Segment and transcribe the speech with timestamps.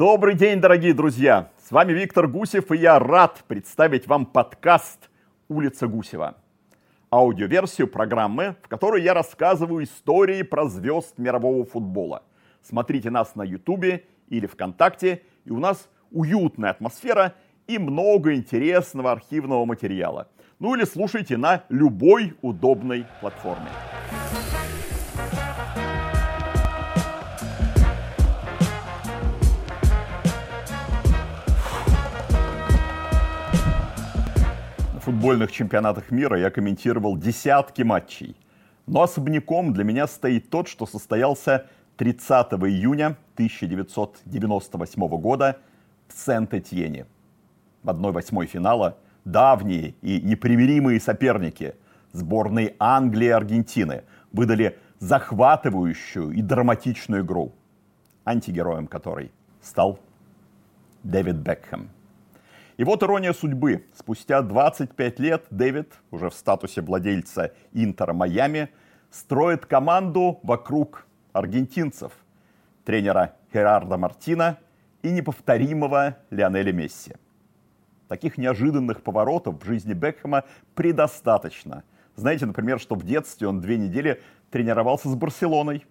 [0.00, 1.50] Добрый день, дорогие друзья!
[1.62, 5.10] С вами Виктор Гусев, и я рад представить вам подкаст
[5.46, 6.38] «Улица Гусева».
[7.10, 12.22] Аудиоверсию программы, в которой я рассказываю истории про звезд мирового футбола.
[12.62, 17.34] Смотрите нас на Ютубе или ВКонтакте, и у нас уютная атмосфера
[17.66, 20.28] и много интересного архивного материала.
[20.60, 23.68] Ну или слушайте на любой удобной платформе.
[35.10, 38.36] Футбольных чемпионатах мира я комментировал десятки матчей.
[38.86, 45.58] Но особняком для меня стоит тот, что состоялся 30 июня 1998 года
[46.06, 47.06] в Сент-Этьене.
[47.82, 51.74] В 1-8 финала давние и непримиримые соперники
[52.12, 57.52] сборной Англии и Аргентины выдали захватывающую и драматичную игру,
[58.24, 59.98] антигероем которой стал
[61.02, 61.90] Дэвид Бекхэм.
[62.80, 63.84] И вот ирония судьбы.
[63.94, 68.70] Спустя 25 лет Дэвид, уже в статусе владельца Интера Майами,
[69.10, 72.10] строит команду вокруг аргентинцев,
[72.86, 74.56] тренера Херарда Мартина
[75.02, 77.16] и неповторимого Лионеля Месси.
[78.08, 80.44] Таких неожиданных поворотов в жизни Бекхэма
[80.74, 81.84] предостаточно.
[82.16, 85.84] Знаете, например, что в детстве он две недели тренировался с Барселоной.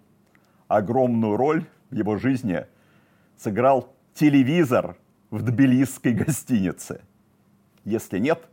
[0.66, 2.66] Огромную роль в его жизни
[3.36, 4.96] сыграл телевизор
[5.30, 7.02] в тбилисской гостинице.
[7.84, 8.48] Если нет,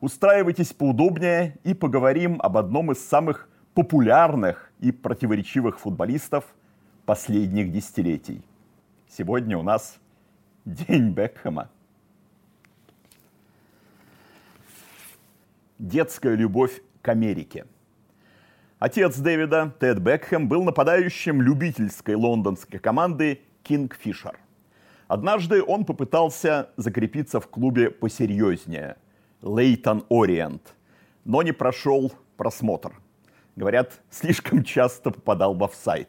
[0.00, 6.44] устраивайтесь поудобнее и поговорим об одном из самых популярных и противоречивых футболистов
[7.06, 8.42] последних десятилетий.
[9.08, 9.98] Сегодня у нас
[10.64, 11.68] День Бекхэма.
[15.78, 17.66] Детская любовь к Америке.
[18.78, 24.41] Отец Дэвида, Тед Бекхэм, был нападающим любительской лондонской команды «Кингфишер».
[25.12, 28.96] Однажды он попытался закрепиться в клубе посерьезнее–
[29.42, 30.74] Лейтон Ориент,
[31.26, 32.94] но не прошел просмотр.
[33.54, 36.08] Говорят, слишком часто попадал в офсайт.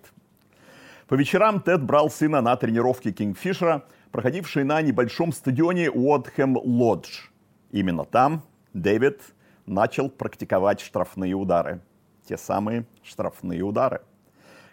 [1.09, 7.28] По вечерам Тед брал сына на тренировки Кингфишера, проходившие на небольшом стадионе Уодхэм Лодж.
[7.72, 9.19] Именно там Дэвид
[9.66, 11.81] начал практиковать штрафные удары.
[12.25, 14.00] Те самые штрафные удары.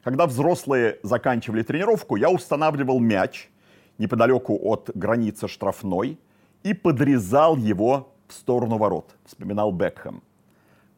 [0.05, 3.51] Когда взрослые заканчивали тренировку, я устанавливал мяч–
[4.01, 6.19] неподалеку от границы штрафной
[6.63, 10.23] и подрезал его в сторону ворот, вспоминал Бекхэм.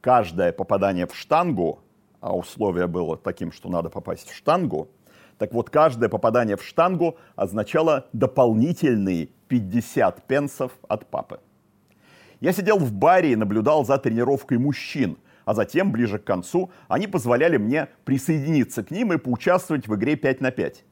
[0.00, 1.80] Каждое попадание в штангу,
[2.20, 4.88] а условие было таким, что надо попасть в штангу,
[5.38, 11.40] так вот, каждое попадание в штангу означало дополнительные 50 пенсов от папы.
[12.40, 17.08] Я сидел в баре и наблюдал за тренировкой мужчин, а затем, ближе к концу, они
[17.08, 20.84] позволяли мне присоединиться к ним и поучаствовать в игре 5 на 5.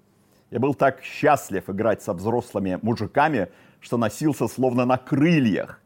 [0.50, 5.80] Я был так счастлив играть со взрослыми мужиками, что носился словно на крыльях.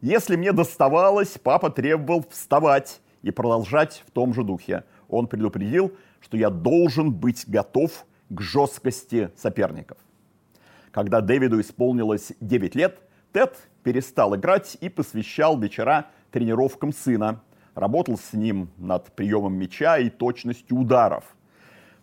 [0.00, 4.84] Если мне доставалось, папа требовал вставать и продолжать в том же духе.
[5.08, 9.98] Он предупредил, что я должен быть готов к жесткости соперников.
[10.90, 12.98] Когда Дэвиду исполнилось 9 лет,
[13.32, 17.42] Тед перестал играть и посвящал вечера тренировкам сына.
[17.74, 21.35] Работал с ним над приемом мяча и точностью ударов.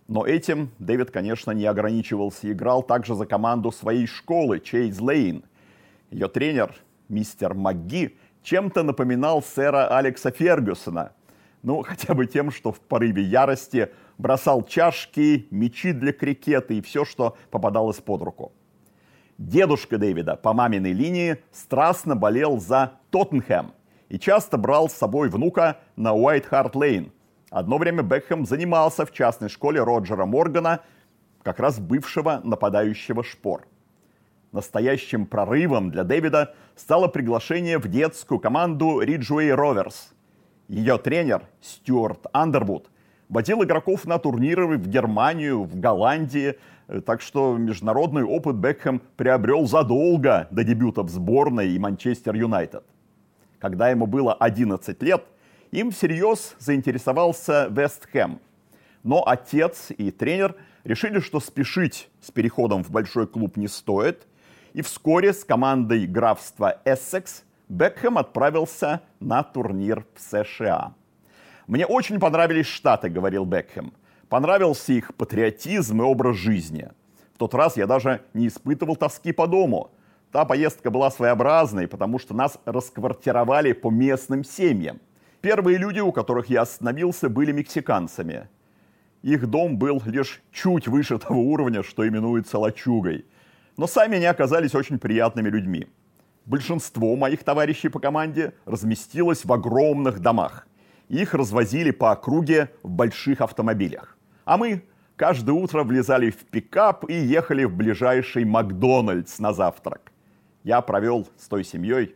[0.08, 2.52] Но этим Дэвид, конечно, не ограничивался.
[2.52, 5.44] Играл также за команду своей школы Чейз Лейн.
[6.12, 6.76] Ее тренер,
[7.08, 11.14] мистер МакГи, чем-то напоминал сэра Алекса Фергюсона.
[11.62, 17.06] Ну, хотя бы тем, что в порыве ярости бросал чашки, мячи для крикета и все,
[17.06, 18.52] что попадалось под руку.
[19.38, 23.72] Дедушка Дэвида по маминой линии страстно болел за Тоттенхэм
[24.10, 27.12] и часто брал с собой внука на Уайт-Харт-Лейн–
[27.54, 30.80] Одно время Бекхэм занимался в частной школе Роджера Моргана,
[31.44, 33.68] как раз бывшего нападающего шпор.
[34.52, 40.14] Настоящим прорывом для Дэвида стало приглашение в детскую команду Риджуэй Роверс.
[40.68, 42.90] Ее тренер Стюарт Андервуд
[43.30, 46.58] водил игроков на турниры в Германию, в Голландии,
[47.06, 52.84] так что международный опыт Бекхэм приобрел задолго до дебюта в сборной и Манчестер Юнайтед.
[53.60, 55.24] Когда ему было 11 лет,
[55.74, 58.40] им всерьез заинтересовался Вест Хэм.
[59.02, 64.28] Но отец и тренер решили, что спешить с переходом в большой клуб не стоит.
[64.74, 70.94] И вскоре с командой графства Эссекс Бекхэм отправился на турнир в США.
[71.68, 73.94] «Мне очень понравились Штаты»,— говорил Бекхэм.
[74.30, 76.90] «Понравился их патриотизм и образ жизни.
[77.34, 79.92] В тот раз я даже не испытывал тоски по дому.
[80.32, 85.00] Та поездка была своеобразной, потому что нас расквартировали по местным семьям.
[85.44, 88.48] Первые люди, у которых я остановился, были мексиканцами.
[89.24, 93.26] Их дом был лишь чуть выше того уровня, что именуется лачугой.
[93.76, 95.88] Но сами они оказались очень приятными людьми.
[96.46, 100.66] Большинство моих товарищей по команде разместилось в огромных домах.
[101.10, 104.18] Их развозили по округе в больших автомобилях.
[104.46, 104.86] А мы
[105.18, 110.14] каждое утро влезали в пикап и ехали в ближайший Макдональдс на завтрак.
[110.64, 112.16] Я провел с той семьей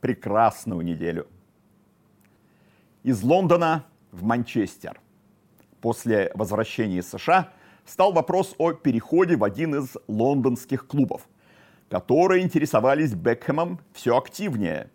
[0.00, 1.26] прекрасную неделю.
[3.02, 5.00] Из Лондона в Манчестер.
[5.80, 7.50] После возвращения из США
[7.84, 11.28] стал вопрос о переходе в один из лондонских клубов,
[11.88, 14.90] которые интересовались Бекхэмом все активнее.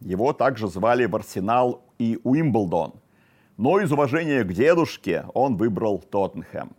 [0.00, 2.94] Его также звали в Арсенал и Уимблдон–
[3.56, 6.72] но из уважения к дедушке он выбрал Тоттенхэм.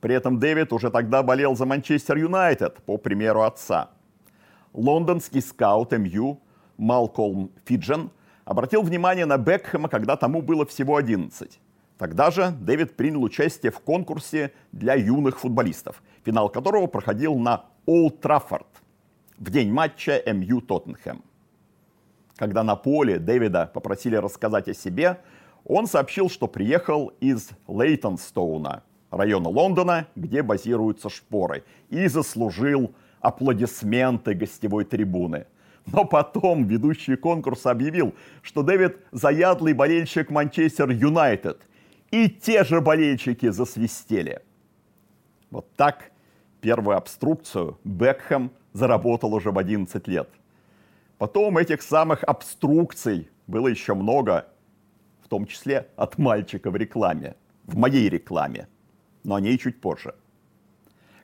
[0.00, 3.90] При этом Дэвид уже тогда болел за Манчестер Юнайтед, по примеру отца.
[4.72, 6.40] Лондонский скаут МЮ
[6.76, 8.10] Малкольм Фиджен
[8.46, 11.60] обратил внимание на Бекхэма, когда тому было всего 11.
[11.98, 18.20] Тогда же Дэвид принял участие в конкурсе для юных футболистов, финал которого проходил на Олд
[18.20, 18.66] Траффорд
[19.38, 21.22] в день матча МЮ Тоттенхэм.
[22.36, 25.20] Когда на поле Дэвида попросили рассказать о себе,
[25.64, 34.84] он сообщил, что приехал из Лейтонстоуна, района Лондона, где базируются шпоры, и заслужил аплодисменты гостевой
[34.84, 35.46] трибуны.
[35.86, 41.62] Но потом ведущий конкурса объявил, что Дэвид заядлый болельщик Манчестер Юнайтед.
[42.10, 44.42] И те же болельщики засвистели.
[45.50, 46.10] Вот так
[46.60, 50.28] первую обструкцию Бекхэм заработал уже в 11 лет.
[51.18, 54.48] Потом этих самых обструкций было еще много,
[55.22, 58.68] в том числе от мальчика в рекламе, в моей рекламе,
[59.24, 60.14] но о ней чуть позже.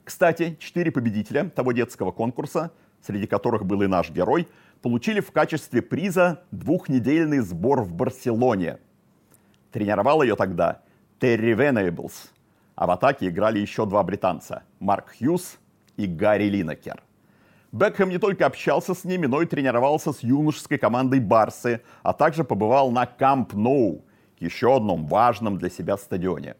[0.03, 2.71] Кстати, четыре победителя того детского конкурса,
[3.05, 4.47] среди которых был и наш герой,
[4.81, 8.79] получили в качестве приза двухнедельный сбор в Барселоне.
[9.71, 10.81] Тренировал ее тогда
[11.19, 12.31] Терри Венейблс,
[12.75, 15.59] а в атаке играли еще два британца– Марк Хьюз
[15.97, 17.01] и Гарри Линекер–
[17.73, 22.43] Бекхэм не только общался с ними, но и тренировался с юношеской командой Барсы, а также
[22.43, 24.05] побывал на Камп Ноу,
[24.39, 26.55] еще одном важном для себя стадионе.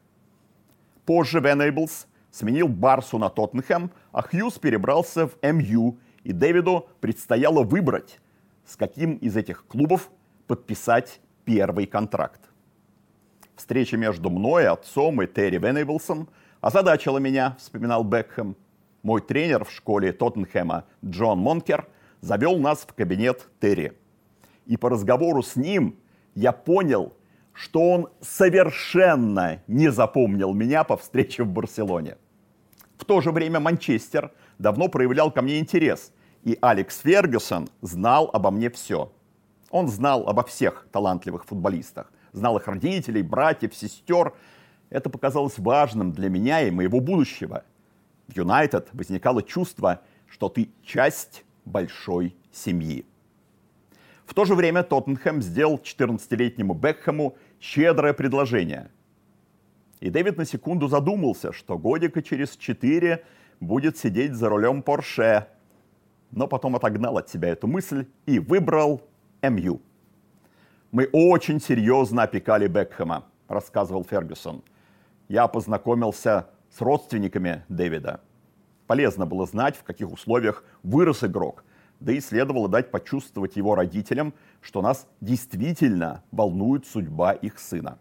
[1.05, 8.19] Позже Венейблс сменил Барсу на Тоттенхэм, а Хьюз перебрался в МЮ, и Дэвиду предстояло выбрать,
[8.65, 10.09] с каким из этих клубов
[10.47, 12.41] подписать первый контракт.
[13.55, 16.29] Встреча между мной, отцом и Терри Венейблсом
[16.61, 18.55] озадачила меня, вспоминал Бекхэм.
[19.03, 21.87] Мой тренер в школе Тоттенхэма Джон Монкер
[22.21, 23.93] завел нас в кабинет Терри.
[24.65, 25.97] И по разговору с ним
[26.35, 27.13] я понял,
[27.51, 32.17] что он совершенно не запомнил меня по встрече в Барселоне.
[32.97, 36.11] В то же время Манчестер давно проявлял ко мне интерес,
[36.43, 39.11] и Алекс Фергюсон знал обо мне все.
[39.69, 44.33] Он знал обо всех талантливых футболистах, знал их родителей, братьев, сестер.
[44.89, 47.63] Это показалось важным для меня и моего будущего–
[48.27, 53.05] в Юнайтед возникало чувство, что ты часть большой семьи.
[54.25, 58.89] В то же время Тоттенхэм сделал 14-летнему Бекхэму щедрое предложение.
[59.99, 63.23] И Дэвид на секунду задумался, что годика через четыре
[63.67, 65.47] будет сидеть за рулем Порше.
[66.31, 69.01] Но потом отогнал от себя эту мысль и выбрал
[69.41, 69.81] МЮ.
[70.91, 74.63] «Мы очень серьезно опекали Бекхэма», рассказывал Фергюсон.
[75.27, 78.21] «Я познакомился с родственниками Дэвида.
[78.87, 81.63] Полезно было знать, в каких условиях вырос игрок,
[81.99, 87.97] да и следовало дать почувствовать его родителям, что нас действительно волнует судьба их сына.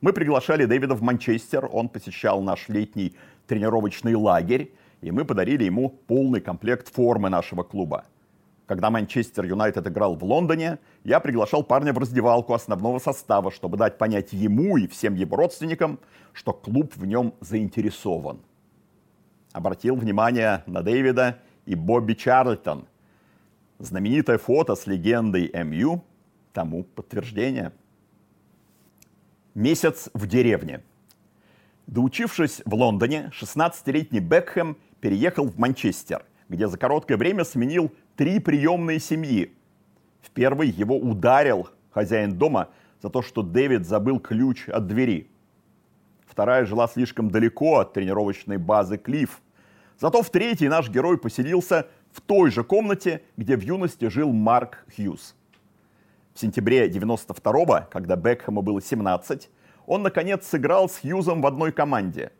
[0.00, 5.90] Мы приглашали Дэвида в Манчестер, он посещал наш летний тренировочный лагерь, и мы подарили ему
[5.90, 8.04] полный комплект формы нашего клуба–
[8.66, 13.98] когда Манчестер Юнайтед играл в Лондоне, я приглашал парня в раздевалку основного состава, чтобы дать
[13.98, 15.98] понять ему и всем его родственникам,
[16.32, 18.40] что клуб в нем заинтересован.
[19.52, 22.86] Обратил внимание на Дэвида и Бобби Чарльтон.
[23.78, 26.02] Знаменитое фото с легендой МЮ
[26.54, 27.72] тому подтверждение.
[29.54, 30.82] Месяц в деревне.
[31.86, 38.98] Доучившись в Лондоне, 16-летний Бекхэм переехал в Манчестер, где за короткое время сменил три приемные
[38.98, 39.54] семьи.
[40.22, 42.70] В первой его ударил хозяин дома
[43.02, 45.28] за то, что Дэвид забыл ключ от двери.
[46.26, 49.42] Вторая жила слишком далеко от тренировочной базы Клифф.
[50.00, 54.86] Зато в третьей наш герой поселился в той же комнате, где в юности жил Марк
[54.96, 55.36] Хьюз.
[56.32, 59.50] В сентябре 92-го, когда Бекхэму было 17,
[59.86, 62.32] он, наконец, сыграл с Хьюзом в одной команде.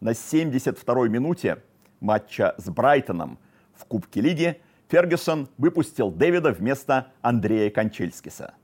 [0.00, 1.62] На 72-й минуте
[2.00, 3.38] матча с Брайтоном
[3.74, 8.54] в Кубке Лиги Фергюсон выпустил Дэвида вместо Андрея Кончельскиса.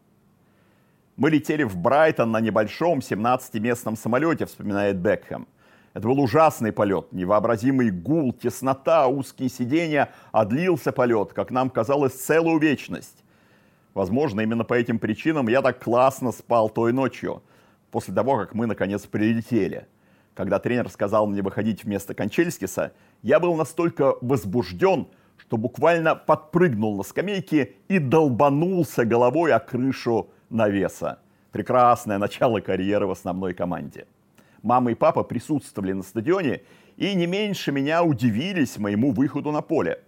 [1.17, 5.49] Мы летели в Брайтон на небольшом 17-местном самолете, вспоминает Бекхэм.
[5.93, 12.13] Это был ужасный полет, невообразимый гул, теснота, узкие сиденья, а длился полет, как нам казалось,
[12.13, 13.25] целую вечность.
[13.93, 17.43] Возможно, именно по этим причинам я так классно спал той ночью,
[17.91, 19.87] после того, как мы наконец прилетели.
[20.35, 22.93] Когда тренер сказал мне выходить вместо Кончельскиса,
[23.23, 31.19] я был настолько возбужден, что буквально подпрыгнул на скамейке и долбанулся головой о крышу навеса.
[31.53, 34.07] Прекрасное начало карьеры в основной команде.
[34.63, 36.63] Мама и папа присутствовали на стадионе
[36.97, 40.01] и не меньше меня удивились моему выходу на поле.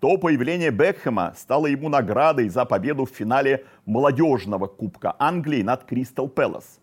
[0.00, 6.26] То появление Бекхэма стало ему наградой за победу в финале молодежного Кубка Англии над Кристал
[6.28, 6.80] Пэлас.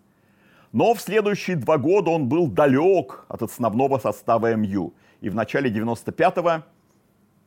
[0.72, 4.94] Но в следующие два года он был далек от основного состава МЮ.
[5.22, 6.64] И в начале 95-го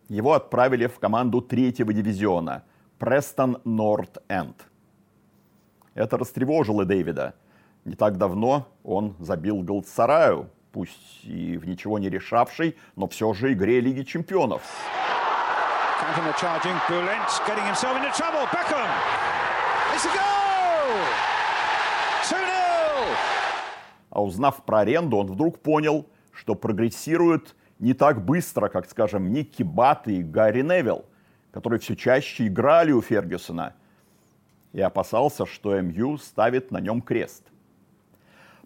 [0.09, 2.65] его отправили в команду третьего дивизиона
[2.99, 4.67] Престон Норт Энд.
[5.95, 7.35] Это растревожило Дэвида.
[7.85, 13.53] Не так давно он забил Галцараю, пусть и в ничего не решавшей, но все же
[13.53, 14.63] игре Лиги Чемпионов.
[24.11, 29.63] А узнав про аренду, он вдруг понял, что прогрессирует не так быстро, как, скажем, Никки
[29.63, 31.05] Бат и Гарри Невилл,
[31.53, 33.75] которые все чаще играли у Фергюсона,
[34.73, 37.45] и опасался, что МЮ ставит на нем крест.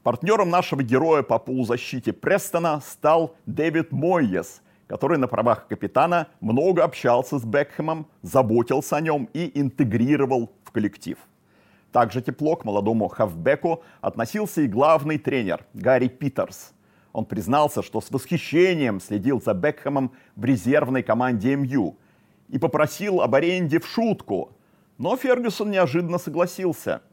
[0.03, 7.39] Партнером нашего героя по полузащите Престона стал Дэвид Мойес, который на правах капитана много общался
[7.39, 11.19] с Бекхэмом, заботился о нем и интегрировал в коллектив.
[11.93, 16.73] Также тепло к молодому хавбеку относился и главный тренер Гарри Питерс.
[17.13, 21.97] Он признался, что с восхищением следил за Бекхэмом в резервной команде МЮ
[22.49, 24.53] и попросил об аренде в шутку,
[24.99, 27.03] но Фергюсон неожиданно согласился–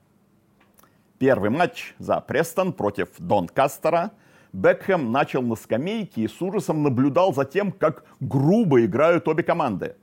[1.21, 4.09] Первый матч за Престон против Донкастера.
[4.53, 9.95] Бекхэм начал на скамейке и с ужасом наблюдал за тем, как грубо играют обе команды.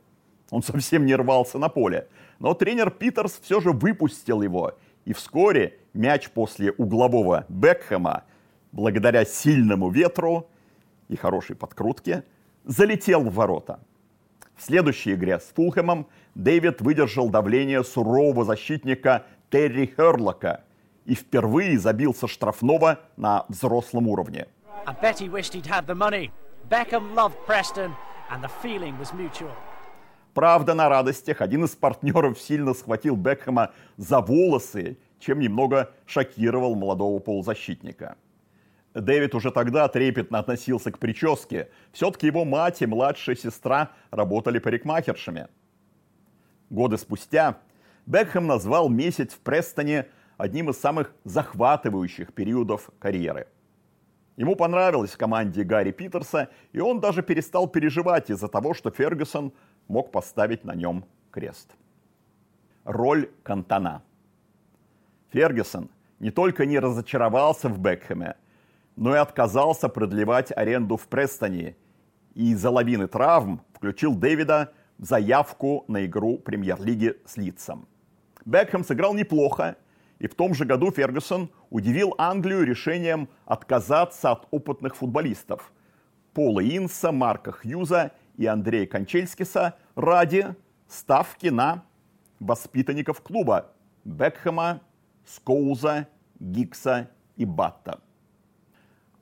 [0.50, 2.08] Он совсем не рвался на поле.
[2.38, 4.78] Но тренер Питерс все же выпустил его.
[5.04, 8.24] И вскоре мяч после углового Бекхэма,
[8.72, 10.48] благодаря сильному ветру
[11.08, 12.24] и хорошей подкрутке,
[12.64, 13.80] залетел в ворота.
[14.56, 20.64] В следующей игре с Фулхэмом Дэвид выдержал давление сурового защитника Терри Херлока–
[21.08, 24.46] и впервые забился штрафного на взрослом уровне.
[30.34, 37.18] Правда, на радостях один из партнеров сильно схватил Бекхэма за волосы, чем немного шокировал молодого
[37.20, 38.16] полузащитника.
[38.92, 41.70] Дэвид уже тогда трепетно относился к прическе.
[41.92, 45.48] Все-таки его мать и младшая сестра работали парикмахершами.
[46.68, 47.56] Годы спустя
[48.04, 50.06] Бекхэм назвал месяц в Престоне
[50.38, 53.48] одним из самых захватывающих периодов карьеры.
[54.36, 59.52] Ему понравилось в команде Гарри Питерса, и он даже перестал переживать из-за того, что Фергюсон
[59.88, 61.72] мог поставить на нем крест.
[62.84, 64.02] Роль Кантана.
[65.32, 65.90] Фергюсон
[66.20, 68.36] не только не разочаровался в Бекхэме,
[68.96, 71.76] но и отказался продлевать аренду в Престоне
[72.34, 77.88] и из-за лавины травм включил Дэвида в заявку на игру премьер-лиги с Лидсом.
[78.44, 79.76] Бекхэм сыграл неплохо,
[80.18, 85.72] и в том же году Фергюсон удивил Англию решением отказаться от опытных футболистов
[86.34, 90.54] Пола Инса, Марка Хьюза и Андрея Кончельскиса ради
[90.88, 91.84] ставки на
[92.40, 93.72] воспитанников клуба
[94.04, 94.80] Бекхэма,
[95.26, 96.08] Скоуза,
[96.38, 98.00] Гикса и Батта.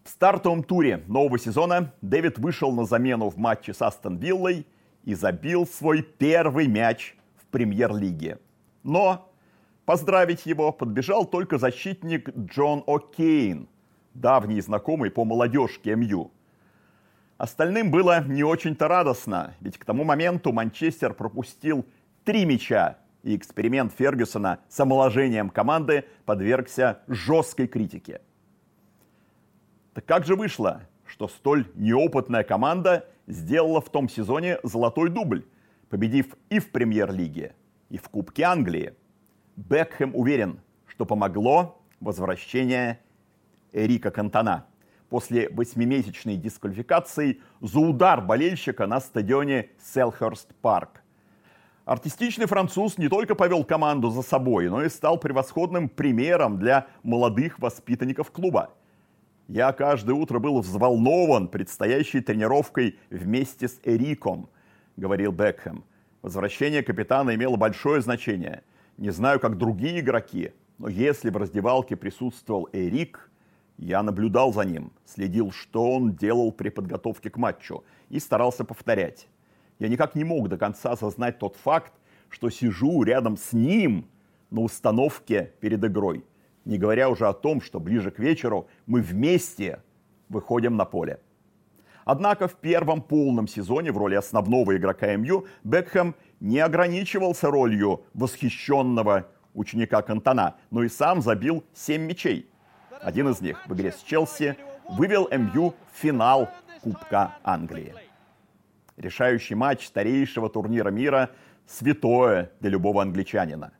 [0.04, 4.66] В стартовом туре нового сезона Дэвид вышел на замену в матче с Астон Виллой
[5.04, 8.38] и забил свой первый мяч в премьер-лиге.
[8.84, 9.32] Но
[9.86, 13.68] Поздравить его подбежал только защитник Джон О'Кейн,
[14.14, 16.32] давний знакомый по молодежке МЮ.
[17.38, 21.86] Остальным было не очень-то радостно, ведь к тому моменту Манчестер пропустил
[22.24, 28.22] три мяча, и эксперимент Фергюсона с омоложением команды подвергся жесткой критике.
[29.94, 35.46] Так как же вышло, что столь неопытная команда сделала в том сезоне золотой дубль,
[35.88, 37.54] победив и в премьер-лиге,
[37.88, 38.92] и в Кубке Англии–
[39.56, 43.00] Бекхэм уверен, что помогло возвращение
[43.72, 44.66] Эрика Кантона
[45.08, 51.02] после восьмимесячной дисквалификации за удар болельщика на стадионе Селхерст Парк.
[51.86, 57.58] Артистичный француз не только повел команду за собой, но и стал превосходным примером для молодых
[57.58, 58.74] воспитанников клуба.
[59.48, 64.50] Я каждое утро был взволнован предстоящей тренировкой вместе с Эриком,
[64.96, 65.84] говорил Бекхэм.
[66.20, 68.62] Возвращение капитана имело большое значение–
[68.96, 73.30] не знаю, как другие игроки, но если в раздевалке присутствовал Эрик,
[73.78, 79.28] Я наблюдал за ним, следил, что он делал при подготовке к матчу и старался повторять.
[79.78, 81.92] Я никак не мог до конца осознать тот факт,
[82.30, 84.06] что сижу рядом с ним
[84.50, 86.24] на установке перед игрой.
[86.64, 89.82] Не говоря уже о том, что ближе к вечеру мы вместе
[90.30, 91.20] выходим на поле.
[92.06, 99.28] Однако в первом полном сезоне в роли основного игрока МЮ Бекхэм не ограничивался ролью восхищенного
[99.54, 102.50] ученика Кантона, но и сам забил 7 мячей.
[103.00, 104.56] Один из них в игре с Челси
[104.90, 106.48] вывел МЮ в финал
[106.82, 107.94] Кубка Англии.
[108.96, 111.30] Решающий матч старейшего турнира мира–
[111.66, 113.72] святое для любого англичанина.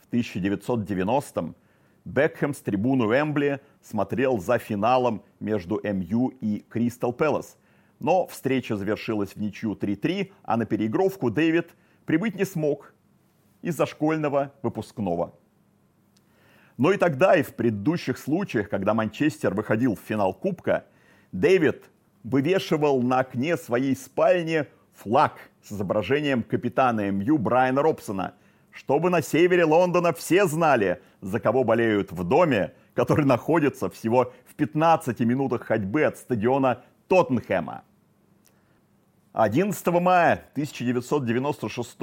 [0.00, 1.56] В 1990-м
[2.04, 7.56] Бекхэм с трибуны Эмбли смотрел за финалом между МЮ и Кристал Пэлас.
[7.98, 11.74] Но встреча завершилась в ничью 3-3, а на переигровку Дэвид
[12.04, 12.94] прибыть не смог
[13.62, 15.34] из-за школьного выпускного.
[16.76, 20.84] Но и тогда, и в предыдущих случаях, когда Манчестер выходил в финал Кубка,
[21.32, 21.84] Дэвид
[22.22, 28.34] вывешивал на окне своей спальни флаг с изображением капитана МЮ Брайана Робсона–
[28.76, 34.54] чтобы на севере Лондона все знали, за кого болеют в доме, который находится всего в
[34.54, 37.84] 15 минутах ходьбы от стадиона Тоттенхэма.
[39.32, 41.98] 11 мая 1996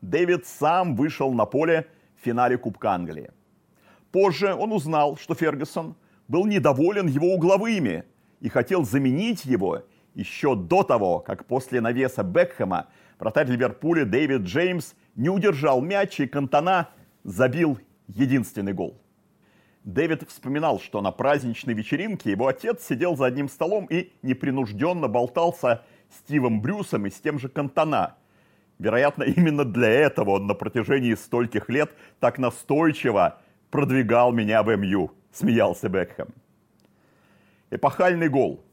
[0.00, 3.30] Дэвид сам вышел на поле в финале Кубка Англии.
[4.10, 5.94] Позже он узнал, что Фергюсон
[6.26, 8.04] был недоволен его угловыми
[8.40, 12.88] и хотел заменить его еще до того, как после навеса Бекхэма
[13.18, 16.88] вратарь Ливерпуля Дэвид Джеймс не удержал мяч и Кантона
[17.22, 17.78] забил
[18.08, 19.00] единственный гол.
[19.84, 25.82] Дэвид вспоминал, что на праздничной вечеринке его отец сидел за одним столом и непринужденно болтался
[26.10, 28.16] Стивом Брюсом и с тем же Кантона.
[28.78, 35.12] Вероятно, именно для этого он на протяжении стольких лет так настойчиво продвигал меня в МЮ,
[35.32, 36.28] смеялся Бекхэм.
[37.70, 38.64] Эпохальный гол.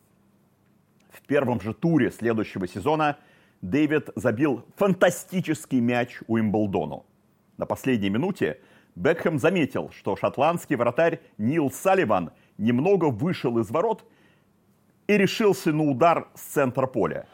[1.09, 3.17] В первом же туре следующего сезона
[3.61, 7.05] Дэвид забил фантастический мяч у Имблдону.
[7.57, 8.59] На последней минуте
[8.97, 14.03] Бекхэм заметил, что шотландский вратарь Нил Салливан немного вышел из ворот
[15.05, 17.27] и решился на удар с центра поля.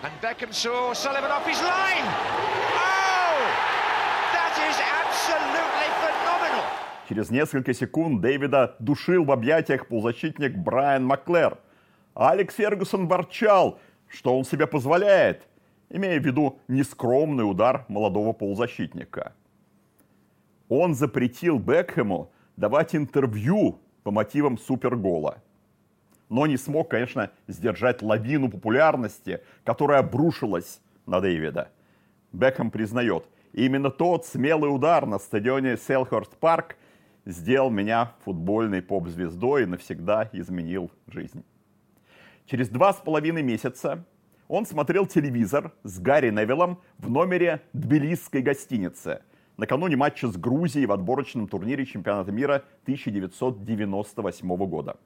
[0.00, 0.94] Oh,
[7.08, 11.58] Через несколько секунд Дэвида душил в объятиях полузащитник Брайан Маклер.
[12.14, 15.48] Алекс Фергюсон ворчал, что он себе позволяет,
[15.90, 19.32] имея в виду нескромный удар молодого полузащитника.
[20.68, 25.42] Он запретил Бекхэму давать интервью по мотивам супергола.
[26.28, 31.70] Но не смог, конечно, сдержать лавину популярности, которая обрушилась на Дэвида.
[32.32, 36.76] Бекхэм признает, именно тот смелый удар на стадионе Селхорст Парк
[37.24, 41.44] сделал меня футбольной поп-звездой и навсегда изменил жизнь.
[42.44, 44.04] Через два с половиной месяца
[44.48, 49.20] он смотрел телевизор с Гарри Невиллом в номере Тбилисской гостиницы
[49.58, 54.96] накануне матча с Грузией в отборочном турнире чемпионата мира 1998 года.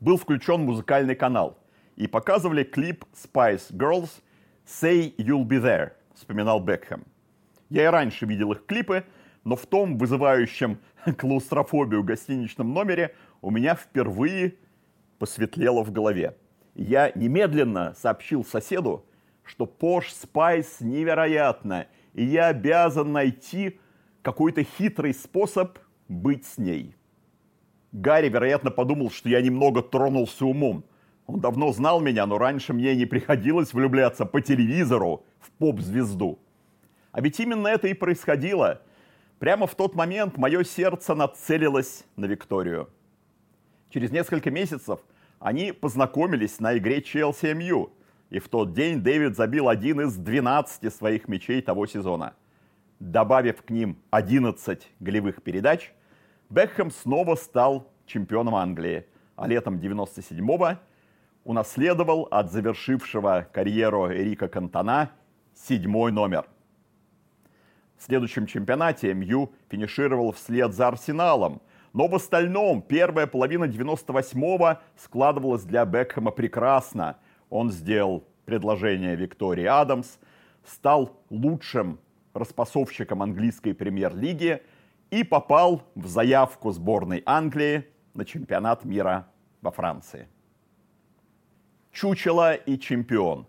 [0.00, 1.58] Был включен музыкальный канал
[1.96, 4.10] и показывали клип Spice Girls
[4.66, 7.04] «Say You'll Be There», вспоминал Бекхэм.
[7.70, 9.04] Я и раньше видел их клипы,
[9.44, 10.78] но в том вызывающем
[11.18, 14.56] клаустрофобию гостиничном номере у меня впервые
[15.18, 16.36] посветлело в голове.
[16.74, 19.06] Я немедленно сообщил соседу,
[19.44, 23.78] что Posh Spice невероятно, и я обязан найти
[24.22, 26.94] какой-то хитрый способ быть с ней.
[27.92, 30.84] Гарри, вероятно, подумал, что я немного тронулся умом.
[31.26, 36.38] Он давно знал меня, но раньше мне не приходилось влюбляться по телевизору в поп-звезду.
[37.12, 38.80] А ведь именно это и происходило.
[39.38, 42.88] Прямо в тот момент мое сердце нацелилось на Викторию.
[43.90, 45.00] Через несколько месяцев
[45.38, 47.90] они познакомились на игре Челси-МЮ,
[48.32, 52.32] и в тот день Дэвид забил один из 12 своих мячей того сезона.
[52.98, 55.92] Добавив к ним 11 голевых передач,
[56.48, 60.78] Бекхэм снова стал чемпионом Англии, а летом 97-го
[61.44, 65.10] унаследовал от завершившего карьеру Эрика Кантона
[65.54, 66.46] седьмой номер.
[67.98, 71.60] В следующем чемпионате МЮ финишировал вслед за Арсеналом–
[71.92, 77.18] но в остальном первая половина 98-го складывалась для Бекхэма прекрасно.
[77.52, 80.16] Он сделал предложение Виктории Адамс,
[80.64, 82.00] стал лучшим
[82.32, 84.62] распасовщиком английской премьер-лиги
[85.10, 89.28] и попал в заявку сборной Англии на чемпионат мира
[89.60, 90.28] во Франции.
[91.92, 93.46] Чучело и чемпион.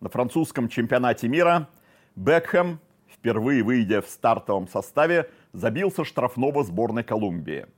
[0.00, 1.70] На французском чемпионате мира
[2.16, 7.68] Бекхэм, впервые выйдя в стартовом составе, забился штрафного сборной Колумбии.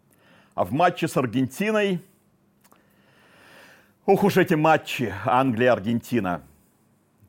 [0.57, 2.01] А в матче с Аргентиной...
[4.09, 6.43] Ох уж эти матчи Англия-Аргентина.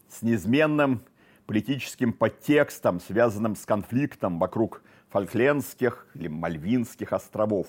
[0.09, 1.01] С неизменным
[1.47, 7.65] политическим подтекстом, связанным с конфликтом вокруг Фольклендских или Мальвинских островов,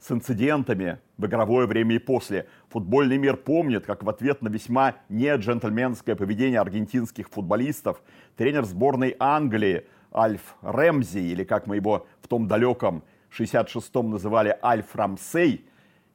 [0.00, 2.48] с инцидентами в игровое время и после.
[2.70, 8.00] Футбольный мир помнит, как в ответ на весьма неджентльменское поведение аргентинских футболистов
[8.36, 13.04] тренер сборной Англии Альф Рэмзи, или как мы его в том далеком
[13.38, 15.66] 66-м называли Альф Рамсей,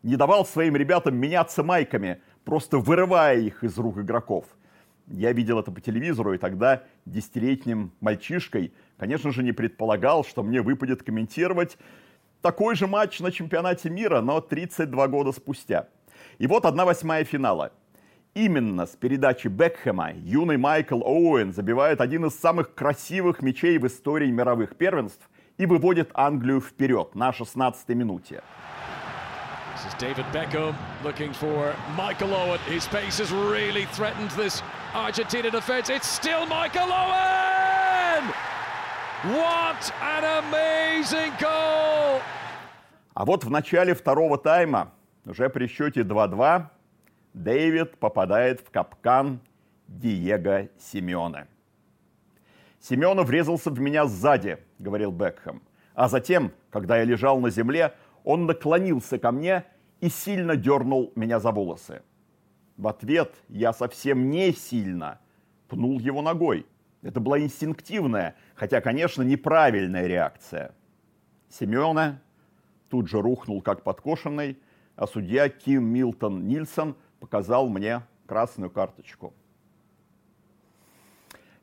[0.01, 4.45] не давал своим ребятам меняться майками, просто вырывая их из рук игроков–
[5.13, 10.62] я видел это по телевизору, и тогда десятилетним мальчишкой, конечно же, не предполагал, что мне
[10.62, 11.77] выпадет комментировать
[12.41, 15.88] такой же матч на чемпионате мира, но 32 года спустя.
[16.38, 17.71] И вот одна восьмая финала.
[18.34, 24.32] Именно с передачи Бекхэма юный Майкл Оуэн забивает один из самых красивых мячей в истории
[24.32, 28.41] мировых первенств и выводит Англию вперед на 16-й минуте.
[29.82, 32.60] This is David Beckham looking for Michael Owen.
[32.67, 34.62] His pace has really threatened this
[34.94, 35.89] Argentina defense.
[35.89, 38.24] It's still Michael Owen!
[39.34, 42.22] What an amazing goal!
[43.15, 44.91] А вот в начале второго тайма,
[45.26, 46.67] уже при счете 2-2,
[47.34, 49.39] Дэвид попадает в капкан
[49.88, 51.48] Диего Симеона.
[52.80, 55.63] Симеона врезался в меня сзади, говорил Бекхэм.
[55.96, 59.65] А затем, когда я лежал на земле, он наклонился ко мне
[59.99, 62.01] и сильно дернул меня за волосы.
[62.77, 65.19] В ответ я совсем не сильно
[65.71, 66.65] пнул его ногой.
[67.01, 70.75] Это была инстинктивная, хотя, конечно, неправильная реакция.
[71.49, 72.19] Семена
[72.89, 74.60] тут же рухнул как подкошенный,
[74.95, 79.34] а судья Ким Милтон Нильсон показал мне красную карточку.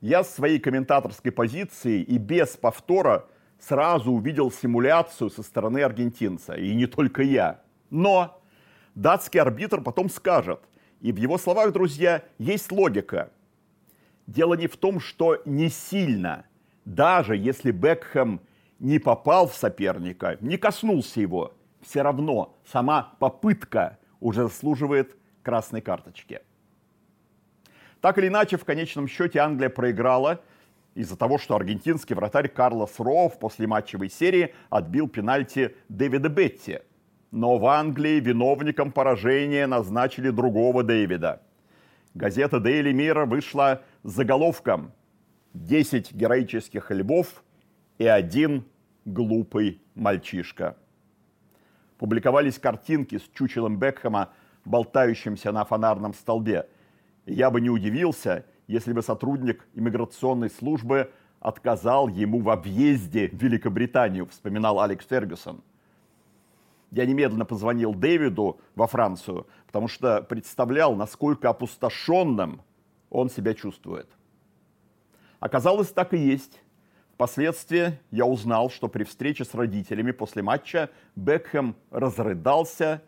[0.01, 3.27] Я с своей комментаторской позиции и без повтора
[3.59, 6.53] сразу увидел симуляцию со стороны аргентинца.
[6.53, 7.61] И не только я.
[7.89, 8.41] Но
[8.95, 10.61] датский арбитр потом скажет,
[11.01, 13.31] и в его словах, друзья, есть логика.
[14.27, 16.45] Дело не в том, что не сильно,
[16.85, 18.41] даже если Бекхэм
[18.79, 26.41] не попал в соперника, не коснулся его, все равно сама попытка уже заслуживает красной карточки.
[28.01, 30.41] Так или иначе, в конечном счете Англия проиграла
[30.99, 36.79] из-за того, что аргентинский вратарь Карлос Роу после матчевой серии отбил пенальти Дэвида Бетти–
[37.31, 41.41] но в Англии виновником поражения назначили другого Дэвида.
[42.13, 44.91] Газета Daily Mirror вышла с заголовком
[45.53, 47.43] «10 героических львов
[47.97, 48.65] и один
[49.05, 50.75] глупый мальчишка».
[51.97, 54.29] Публиковались картинки с чучелом Бекхэма,
[54.65, 56.67] болтающимся на фонарном столбе.
[57.25, 64.25] я бы не удивился, если бы сотрудник иммиграционной службы отказал ему во въезде в Великобританию,
[64.27, 65.61] вспоминал Алекс Фергюсон–
[66.91, 72.61] я немедленно позвонил Дэвиду во Францию, потому что представлял, насколько опустошенным
[73.09, 74.09] он себя чувствует.
[75.39, 76.61] Оказалось, так и есть.
[77.13, 83.03] Впоследствии я узнал, что при встрече с родителями после матча Бекхэм разрыдался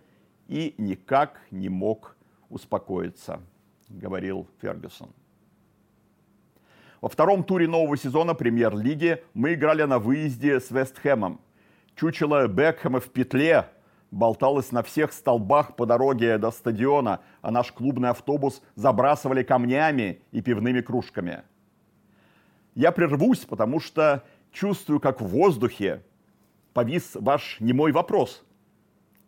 [0.48, 2.16] и никак не мог
[2.50, 3.42] успокоиться,
[3.90, 5.10] говорил Фергюсон.
[7.02, 11.42] Во втором туре нового сезона премьер-лиги мы играли на выезде с Вестхэмом–
[11.96, 13.68] Чучело Бекхэма в петле
[14.10, 20.42] болталось на всех столбах по дороге до стадиона, а наш клубный автобус забрасывали камнями и
[20.42, 21.44] пивными кружками.
[22.76, 26.04] Я прервусь, потому что чувствую, как в воздухе
[26.74, 28.44] повис ваш немой вопрос.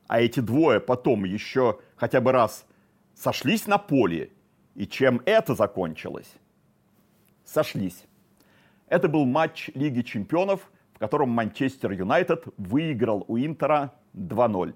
[0.08, 2.66] А эти двое потом еще хотя бы раз
[3.14, 4.32] сошлись на поле,
[4.76, 6.34] и чем это закончилось?
[7.46, 8.06] Сошлись.
[8.88, 10.72] Это был матч Лиги чемпионов–
[11.04, 14.74] котором Манчестер Юнайтед выиграл у Интера 2-0.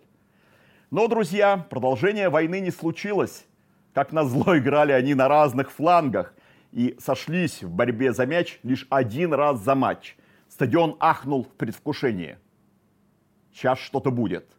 [0.92, 3.46] Но, друзья, продолжение войны не случилось.
[3.94, 6.34] Как назло играли они на разных флангах
[6.74, 10.18] и сошлись в борьбе за мяч лишь один раз за матч.
[10.50, 12.38] Стадион ахнул в предвкушении.
[13.54, 14.52] Сейчас что-то будет.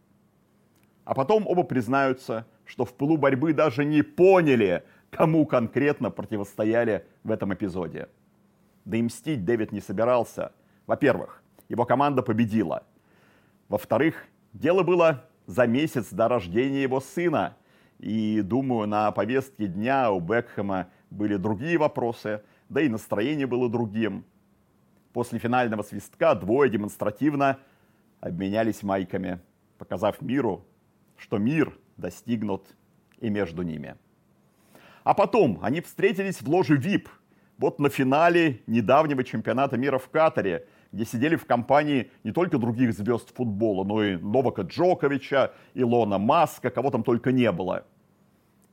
[1.05, 7.31] А потом оба признаются, что в пылу борьбы даже не поняли, кому конкретно противостояли в
[7.31, 8.09] этом эпизоде.
[8.85, 10.53] Да и мстить Дэвид не собирался.
[10.87, 12.85] Во-первых, его команда победила.
[13.69, 17.57] Во-вторых, дело было за месяц до рождения его сына.
[17.99, 24.25] И, думаю, на повестке дня у Бекхэма были другие вопросы, да и настроение было другим.
[25.13, 27.59] После финального свистка двое демонстративно
[28.21, 29.41] обменялись майками,
[29.79, 30.65] показав миру,
[31.17, 32.67] что мир достигнут
[33.19, 33.97] и между ними.
[35.09, 37.09] А потом они встретились в ложе ВИП,
[37.57, 42.93] вот на финале недавнего чемпионата мира в Катаре– где сидели в компании не только других
[42.93, 47.87] звезд футбола, но и Новака Джоковича, Илона Маска, кого там только не было.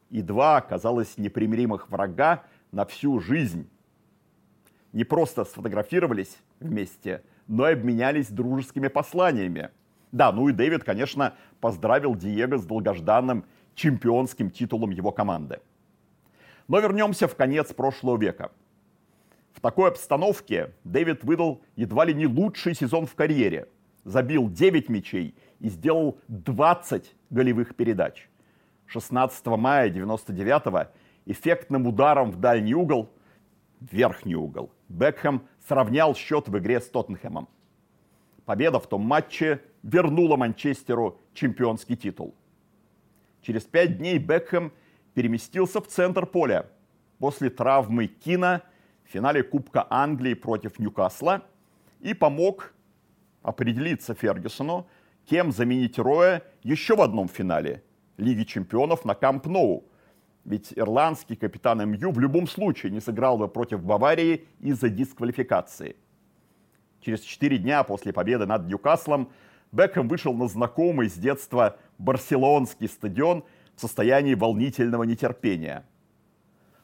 [0.10, 3.70] И два, казалось, непримиримых врага на всю жизнь.
[4.94, 9.70] Не просто сфотографировались вместе, но и обменялись дружескими посланиями.
[10.12, 15.60] Да, ну и Дэвид, конечно, поздравил Диего с долгожданным чемпионским титулом его команды.
[16.68, 18.52] Но вернемся в конец прошлого века–
[19.56, 23.70] в такой обстановке Дэвид выдал едва ли не лучший сезон в карьере.
[24.04, 28.30] Забил 9 мячей и сделал 20 голевых передач.
[28.88, 30.92] 16 мая 99-го
[31.26, 33.10] эффектным ударом в дальний угол,
[33.80, 37.48] верхний угол, Бекхэм сравнял счет в игре с Тоттенхэмом.
[38.46, 42.36] Победа в том матче вернула Манчестеру чемпионский титул.
[43.42, 44.72] Через пять дней Бекхэм
[45.16, 46.68] переместился в центр поля.
[47.18, 48.62] После травмы Кина–
[49.06, 51.44] в финале Кубка Англии против Ньюкасла
[52.02, 52.74] и помог
[53.42, 54.88] определиться Фергюсону,
[55.26, 57.84] кем заменить Роя еще в одном финале
[58.18, 59.86] Лиги чемпионов на Камп Ноу.
[60.44, 65.96] Ведь ирландский капитан МЮ в любом случае не сыграл бы против Баварии из-за дисквалификации.
[67.02, 69.32] Через четыре дня после победы над Ньюкаслом
[69.72, 73.44] Бекхэм вышел на знакомый с детства барселонский стадион
[73.76, 75.86] в состоянии волнительного нетерпения.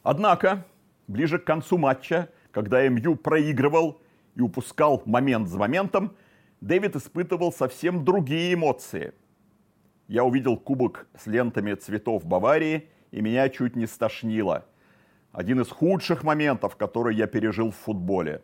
[0.02, 0.64] Однако
[1.06, 4.00] ближе к концу матча, когда МЮ проигрывал
[4.34, 6.16] и упускал момент за моментом,
[6.60, 9.14] Дэвид испытывал совсем другие эмоции.
[10.08, 14.66] Я увидел кубок с лентами цветов Баварии, и меня чуть не стошнило.
[15.32, 18.42] Один из худших моментов, который я пережил в футболе.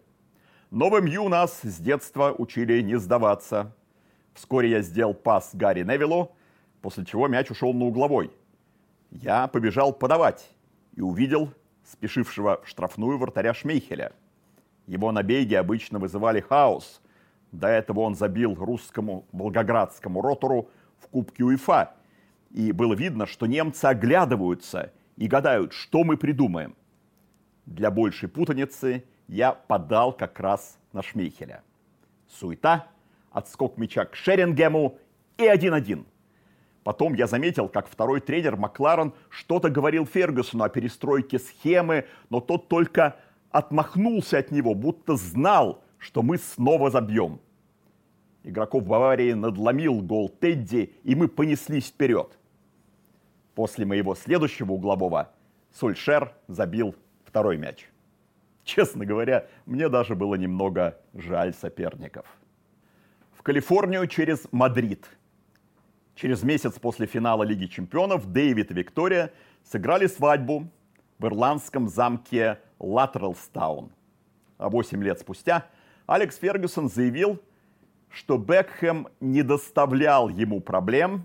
[0.71, 3.75] Но в МЮ нас с детства учили не сдаваться.
[4.35, 6.37] Вскоре я сделал пас Гарри Невиллу,
[6.81, 8.31] после чего мяч ушел на угловой.
[9.11, 10.51] Я побежал подавать
[10.95, 11.53] и увидел
[11.85, 14.13] спешившего в штрафную вратаря Шмейхеля.
[14.87, 17.01] Его набеги обычно вызывали хаос.
[17.53, 21.95] До этого он забил русскому волгоградскому ротору в Кубке УЕФА.
[22.51, 26.75] И было видно, что немцы оглядываются и гадают, что мы придумаем.
[27.67, 31.63] Для большей путаницы я подал как раз на Шмейхеля.
[32.29, 32.87] Суета,
[33.31, 34.99] отскок мяча к Шерингему
[35.37, 36.05] и 1-1.
[36.89, 42.69] Потом я заметил, как второй тренер Макларен что-то говорил Фергюсону о перестройке схемы, но тот
[42.69, 43.17] только
[43.51, 47.41] отмахнулся от него, будто знал, что мы снова забьем.
[48.43, 52.39] Игроков Баварии надломил гол Тедди, и мы понеслись вперед.
[53.55, 55.31] После моего следующего углового
[55.75, 57.87] Сульшер забил второй мяч.
[58.65, 62.25] Честно говоря, мне даже было немного жаль соперников.
[63.35, 65.07] В Калифорнию через Мадрид–
[66.21, 69.31] Через месяц после финала Лиги чемпионов Дэвид и Виктория
[69.63, 70.69] сыграли свадьбу
[71.21, 73.93] в ирландском замке Латтрелстаун.
[74.57, 75.67] А 8 лет спустя
[76.07, 77.41] Алекс Фергюсон заявил,
[78.11, 81.25] что Бекхэм не доставлял ему проблем,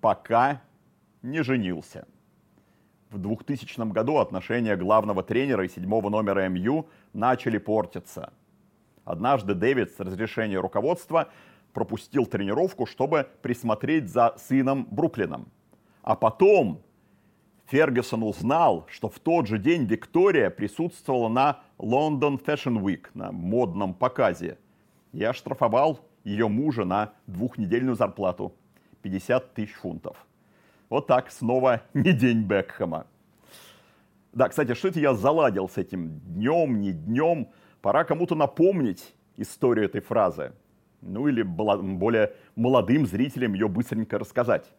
[0.00, 0.62] пока
[1.20, 2.08] не женился.
[3.10, 8.32] В 2000 году отношения главного тренера и седьмого номера МЮ начали портиться.
[9.04, 11.28] Однажды Дэвид с разрешения руководства
[11.72, 15.48] пропустил тренировку, чтобы присмотреть за сыном Бруклином.
[16.02, 16.82] А потом
[17.66, 23.94] Фергюсон узнал, что в тот же день Виктория присутствовала на London Fashion Week, на модном
[23.94, 24.58] показе.
[25.12, 28.54] И оштрафовал ее мужа на двухнедельную зарплату.
[29.02, 30.16] 50 тысяч фунтов.
[30.88, 33.06] Вот так снова не день Бекхэма.
[34.32, 37.48] Да, кстати, что это я заладил с этим днем, не днем?
[37.82, 40.52] Пора кому-то напомнить историю этой фразы
[41.00, 44.72] ну или более молодым зрителям ее быстренько рассказать.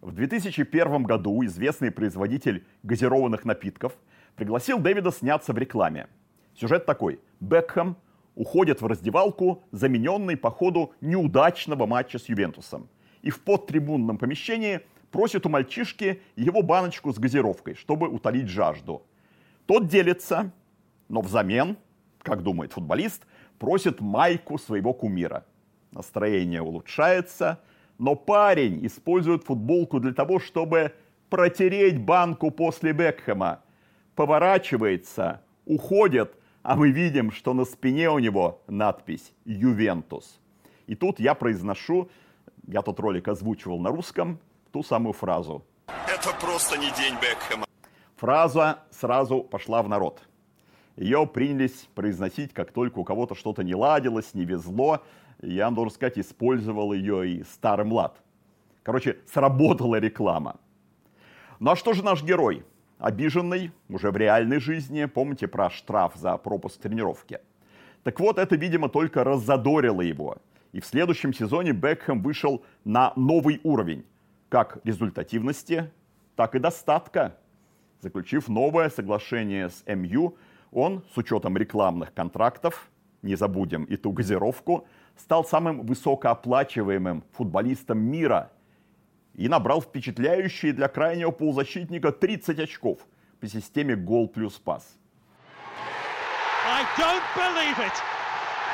[0.00, 3.96] В 2001 году известный производитель газированных напитков
[4.36, 6.08] пригласил Дэвида сняться в рекламе.
[6.54, 7.20] Сюжет такой.
[7.40, 7.96] Бекхэм
[8.34, 12.88] уходит в раздевалку, замененный по ходу неудачного матча с Ювентусом.
[13.22, 19.06] И в подтрибунном помещении просит у мальчишки его баночку с газировкой, чтобы утолить жажду.
[19.66, 20.52] Тот делится,
[21.08, 21.78] но взамен,
[22.22, 23.24] как думает футболист,
[23.58, 25.44] просит майку своего кумира.
[25.90, 27.60] Настроение улучшается,
[27.98, 30.92] но парень использует футболку для того, чтобы
[31.30, 33.60] протереть банку после Бекхэма.
[34.14, 40.40] Поворачивается, уходит, а мы видим, что на спине у него надпись «Ювентус».
[40.86, 42.10] И тут я произношу,
[42.66, 44.38] я тот ролик озвучивал на русском,
[44.72, 45.64] ту самую фразу.
[45.86, 47.66] Это просто не день Бекхэма.
[48.16, 50.22] Фраза сразу пошла в народ–
[50.96, 55.02] ее принялись произносить, как только у кого-то что-то не ладилось, не везло.
[55.42, 58.20] Я, должен сказать, использовал ее и старый млад.
[58.82, 60.56] Короче, сработала реклама.
[61.58, 62.64] Ну а что же наш герой?
[62.98, 67.40] Обиженный уже в реальной жизни, помните про штраф за пропуск тренировки.
[68.04, 70.36] Так вот, это, видимо, только раззадорило его.
[70.72, 74.04] И в следующем сезоне Бекхэм вышел на новый уровень,
[74.48, 75.90] как результативности,
[76.36, 77.36] так и достатка.
[78.00, 80.36] Заключив новое соглашение с МЮ,
[80.74, 82.90] он, с учетом рекламных контрактов,
[83.22, 88.50] не забудем и ту газировку, стал самым высокооплачиваемым футболистом мира
[89.34, 92.98] и набрал впечатляющие для крайнего полузащитника 30 очков
[93.40, 94.98] по системе гол плюс пас.
[96.66, 97.92] I don't believe it.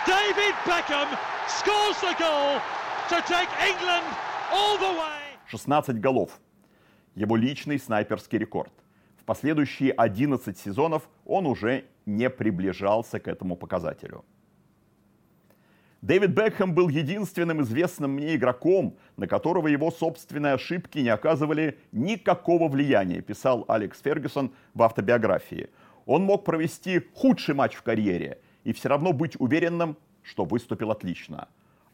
[0.06, 1.08] David Beckham
[1.48, 2.60] scores the goal
[3.08, 4.06] to take England
[4.52, 5.20] all the way.
[5.48, 6.40] 16 голов.
[7.14, 8.72] Его личный снайперский рекорд.
[9.18, 14.24] В последующие 11 сезонов он уже не приближался к этому показателю.
[16.02, 22.68] Дэвид Бекхэм был единственным известным мне игроком, на которого его собственные ошибки не оказывали никакого
[22.68, 25.68] влияния, писал Алекс Фергюсон в автобиографии.
[26.06, 31.48] Он мог провести худший матч в карьере и все равно быть уверенным, что выступил отлично.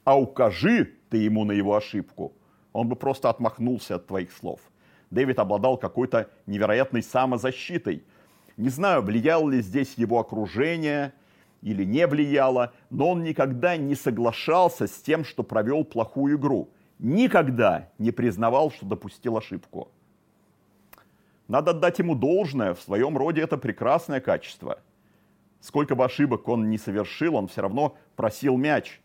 [0.05, 2.33] А укажи ты ему на его ошибку,
[2.73, 4.61] он бы просто отмахнулся от твоих слов.
[5.11, 8.05] Дэвид обладал какой-то невероятной самозащитой.
[8.57, 11.13] Не знаю, влияло ли здесь его окружение–
[11.67, 16.71] или не влияло, но он никогда не соглашался с тем, что провел плохую игру.
[17.01, 19.91] Никогда не признавал, что допустил ошибку.
[21.49, 24.81] Надо отдать ему должное, в своем роде это прекрасное качество.
[25.61, 29.01] Сколько бы ошибок он ни совершил, он все равно просил мяч.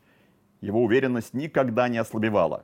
[0.60, 2.64] Его уверенность никогда не ослабевала.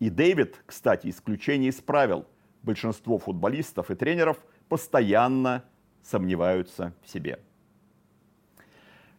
[0.00, 2.26] И Дэвид, кстати, исключение из правил.
[2.62, 4.36] Большинство футболистов и тренеров
[4.74, 5.62] постоянно
[6.02, 7.38] сомневаются в себе.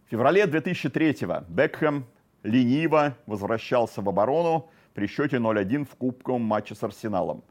[0.05, 2.05] В феврале 2003-го Бекхэм
[2.43, 7.41] лениво возвращался в оборону при счете 0-1 в кубковом матче с Арсеналом,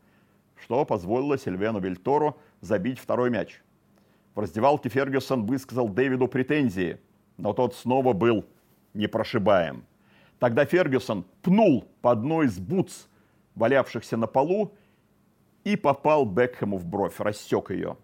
[0.55, 3.63] что позволило Сильвену Вильтору забить второй мяч.
[4.35, 7.01] В раздевалке Фергюсон высказал Дэвиду претензии,
[7.39, 8.45] но тот снова был
[8.93, 9.87] непрошибаем.
[10.39, 13.07] Тогда Фергюсон пнул по одной из бутс,
[13.55, 14.75] валявшихся на полу,
[15.65, 17.97] и попал Бекхэму в бровь, рассек ее.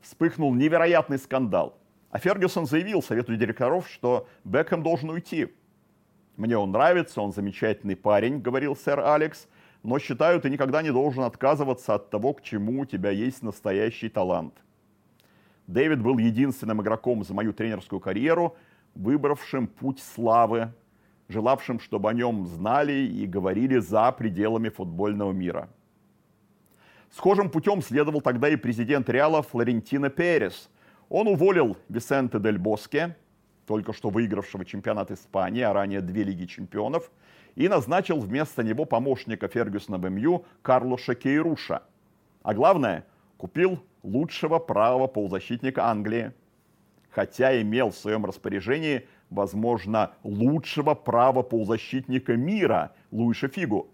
[0.00, 1.78] Вспыхнул невероятный скандал–
[2.14, 5.52] а Фергюсон заявил совету директоров, что Бекхэм должен уйти.
[6.36, 9.48] «Мне он нравится, он замечательный парень»,— говорил сэр Алекс,
[9.82, 14.08] «но считаю, ты никогда не должен отказываться от того, к чему у тебя есть настоящий
[14.08, 14.54] талант».
[15.66, 18.56] Дэвид был единственным игроком за мою тренерскую карьеру,
[18.94, 20.72] выбравшим путь славы,
[21.26, 25.68] желавшим, чтобы о нем знали и говорили за пределами футбольного мира.
[27.14, 30.68] Схожим путем следовал тогда и президент Реала Флорентино Перес–
[31.08, 33.16] он уволил Висенте Дель Боске,
[33.66, 37.10] только что выигравшего чемпионат Испании, а ранее две Лиги чемпионов,
[37.54, 41.82] и назначил вместо него помощника Фергюсона в МЮ Карлоша Кейруша.
[42.42, 46.32] А главное, купил лучшего правого полузащитника Англии,
[47.10, 53.88] хотя имел в своем распоряжении, возможно, лучшего правого полузащитника мира Луиша Фигу.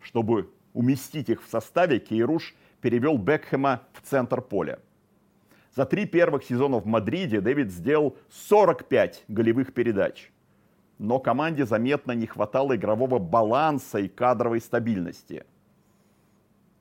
[0.00, 4.78] Чтобы уместить их в составе, Кейруш перевел Бекхэма в центр поля.
[5.74, 10.30] За три первых сезона в Мадриде Дэвид сделал 45 голевых передач.
[10.98, 15.44] Но команде заметно не хватало игрового баланса и кадровой стабильности.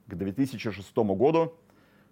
[0.07, 1.55] К 2006 году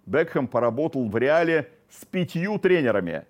[0.06, 3.26] Бекхэм поработал в Реале с пятью тренерами,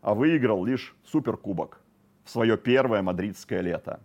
[0.00, 1.80] а выиграл лишь Суперкубок
[2.24, 4.00] в свое первое мадридское лето.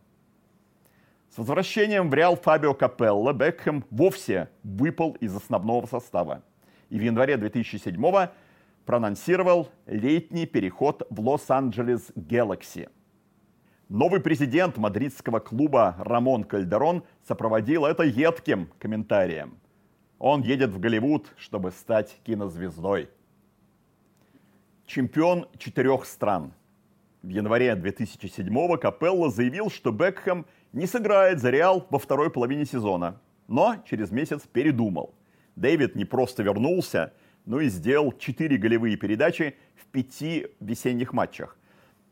[1.33, 6.43] С возвращением в Реал Фабио Капелло Бекхэм вовсе выпал из основного состава.
[6.89, 8.33] И в январе 2007 года
[8.85, 12.89] проанонсировал летний переход в Лос-Анджелес Galaxy.
[13.87, 19.57] Новый президент мадридского клуба Рамон Кальдерон сопроводил это едким комментарием.
[20.19, 23.09] Он едет в Голливуд, чтобы стать кинозвездой.
[24.85, 26.51] Чемпион четырех стран.
[27.23, 33.19] В январе 2007-го Капелло заявил, что Бекхэм не сыграет за Реал во второй половине сезона,
[33.47, 35.13] но через месяц передумал.
[35.55, 37.13] Дэвид не просто вернулся,
[37.45, 41.57] но и сделал 4 голевые передачи в пяти весенних матчах,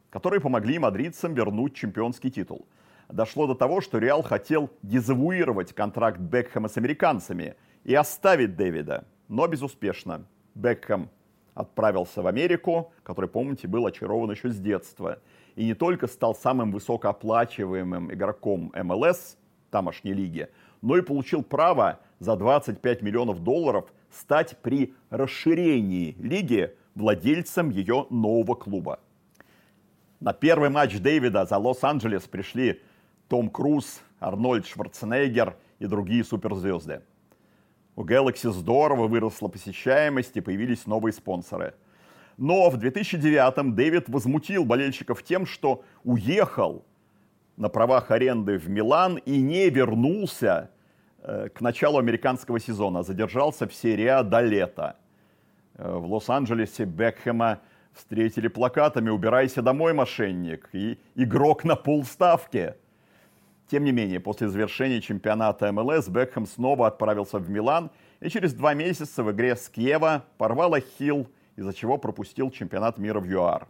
[0.10, 2.67] которые помогли мадридцам вернуть чемпионский титул.
[3.08, 9.47] Дошло до того, что Реал хотел дезавуировать контракт Бекхэма с американцами и оставить Дэвида, но
[9.47, 10.26] безуспешно.
[10.53, 11.10] Бекхэм
[11.53, 15.20] отправился в Америку, который, помните, был очарован еще с детства.
[15.56, 19.38] И не только стал самым высокооплачиваемым игроком МЛС,
[19.70, 20.50] тамошней лиги,
[20.82, 28.56] но и получил право за 25 миллионов долларов стать при расширении лиги владельцем ее нового
[28.56, 29.00] клуба.
[30.20, 32.82] На первый матч Дэвида за Лос-Анджелес пришли
[33.30, 37.04] Том Круз, Арнольд Шварценеггер и другие суперзвезды.
[37.95, 41.74] У Galaxy здорово выросла посещаемость и появились новые спонсоры.
[42.40, 46.86] Но в 2009 Дэвид возмутил болельщиков тем, что уехал
[47.58, 50.70] на правах аренды в Милан и не вернулся
[51.22, 53.04] э, к началу американского сезона.
[53.04, 54.96] Задержался в серии А до лета.
[55.76, 57.60] Э, в Лос-Анджелесе Бекхэма
[57.92, 62.76] встретили плакатами «Убирайся домой, мошенник» и «Игрок на полставки».
[63.70, 68.74] Тем не менее, после завершения чемпионата МЛС Бекхэм снова отправился в Милан и через два
[68.74, 71.28] месяца в игре с Киева порвал Ахилл
[71.60, 73.68] из-за чего пропустил чемпионат мира в ЮАР.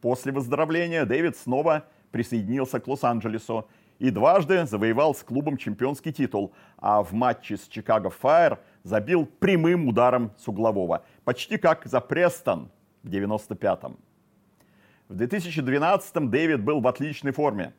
[0.00, 3.68] После выздоровления Дэвид снова присоединился к Лос-Анджелесу
[4.00, 9.86] и дважды завоевал с клубом чемпионский титул, а в матче с Чикаго Файр забил прямым
[9.88, 12.70] ударом с углового, почти как за Престон
[13.04, 13.96] в 95-м.
[15.08, 17.72] В 2012-м Дэвид был в отличной форме.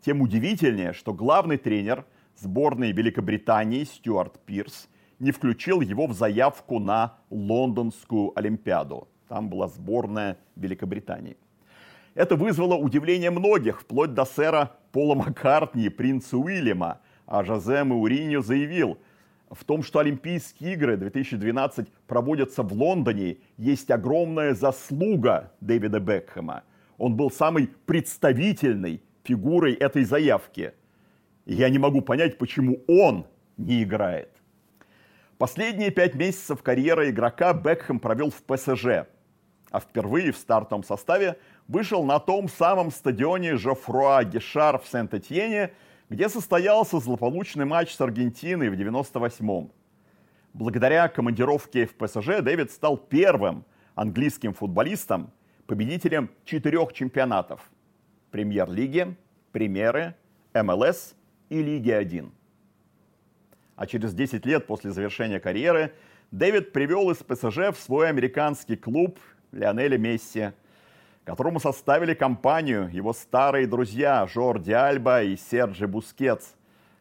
[0.00, 4.88] Тем удивительнее, что главный тренер сборной Великобритании Стюарт Пирс–
[5.20, 9.06] не включил его в заявку на Лондонскую Олимпиаду.
[9.28, 11.36] Там была сборная Великобритании.
[12.14, 17.00] Это вызвало удивление многих, вплоть до сэра Пола Маккартни принца Уильяма.
[17.26, 18.98] А Жозе Мауриньо заявил,
[19.48, 26.64] в том, что Олимпийские игры 2012 проводятся в Лондоне, есть огромная заслуга Дэвида Бекхэма.
[26.98, 30.72] Он был самой представительной фигурой этой заявки.
[31.46, 34.39] Я не могу понять, почему он не играет.
[35.40, 39.06] Последние пять месяцев карьеры игрока Бекхэм провел в ПСЖ,
[39.70, 45.72] а впервые в стартовом составе вышел на том самом стадионе Жофруа Гешар в Сент-Этьене,
[46.10, 49.72] где состоялся злополучный матч с Аргентиной в 98-м.
[50.52, 53.64] Благодаря командировке в ПСЖ Дэвид стал первым
[53.94, 55.32] английским футболистом,
[55.66, 57.70] победителем четырех чемпионатов–
[58.30, 59.16] Премьер-лиги,
[59.52, 60.16] Примеры,
[60.52, 61.14] МЛС
[61.48, 62.30] и Лиги 1
[63.80, 65.94] а через 10 лет после завершения карьеры
[66.30, 69.18] Дэвид привел из ПСЖ в свой американский клуб
[69.52, 70.50] Лионеля Месси,
[71.24, 76.52] которому составили компанию его старые друзья Жорди Альба и Серджи Бускетс.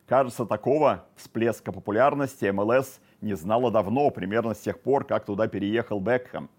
[0.07, 5.99] Кажется, такого всплеска популярности МЛС не знала давно, примерно с тех пор, как туда переехал
[5.99, 6.49] Бекхэм.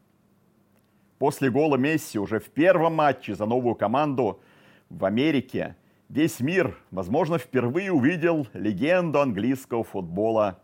[1.18, 4.42] После гола Месси уже в первом матче за новую команду
[4.90, 5.76] в Америке
[6.10, 10.60] весь мир, возможно, впервые увидел легенду английского футбола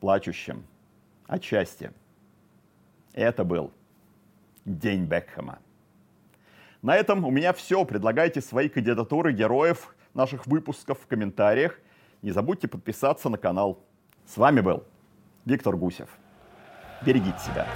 [0.00, 0.66] плачущим
[1.26, 1.92] от счастья.
[3.14, 3.72] Это был
[4.64, 5.60] День Бекхэма.
[6.82, 7.84] На этом у меня все.
[7.84, 11.80] Предлагайте свои кандидатуры героев наших выпусков в комментариях.
[12.22, 13.82] Не забудьте подписаться на канал.
[14.26, 14.84] С вами был
[15.44, 16.10] Виктор Гусев.
[17.04, 17.66] Берегите себя.